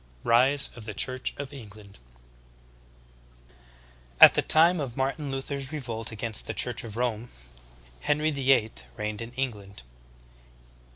[0.01, 3.55] ^ RISE OF THE CHURCH OF ENGLAND, 16.
[4.19, 7.29] At the time of Martin Luther's revolt against the Church of Rome,
[7.99, 9.83] Henry VHI reigned in England.